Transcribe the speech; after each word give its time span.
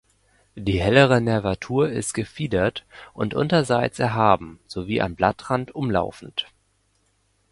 Die 0.55 0.81
hellere 0.81 1.21
Nervatur 1.21 1.87
ist 1.87 2.15
gefiedert 2.15 2.87
und 3.13 3.35
unterseits 3.35 3.99
erhaben 3.99 4.59
sowie 4.65 4.99
am 4.99 5.13
Blattrand 5.13 5.75
umlaufend. 5.75 6.47